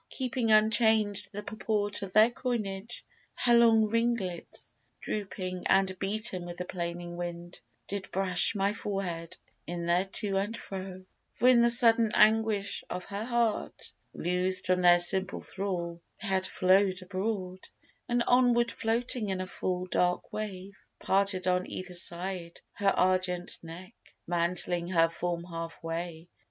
[0.09, 3.05] Keeping unchanged The purport of their coinage.
[3.35, 9.37] Her long ringlets, Drooping and beaten with the plaining wind, Did brush my forehead
[9.67, 14.81] in their to and fro: For in the sudden anguish of her heart Loosed from
[14.81, 17.69] their simple thrall they had flowed abroad,
[18.09, 23.93] And onward floating in a full, dark wave, Parted on either side her argent neck,
[24.25, 26.27] Mantling her form half way.